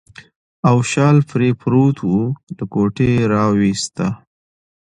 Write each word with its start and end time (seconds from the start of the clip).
او 0.69 0.77
شال 0.91 1.17
پرې 1.29 1.49
پروت 1.61 1.97
و، 2.11 2.15
له 2.57 2.63
کوټې 2.73 3.11
راوایسته. 3.33 4.07